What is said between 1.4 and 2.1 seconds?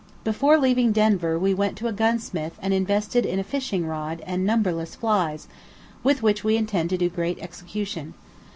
went to a